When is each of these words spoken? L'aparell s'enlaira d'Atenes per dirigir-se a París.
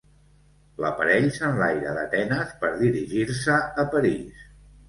L'aparell 0.85 1.27
s'enlaira 1.35 1.93
d'Atenes 1.99 2.57
per 2.65 2.73
dirigir-se 2.81 3.63
a 3.85 3.89
París. 3.97 4.43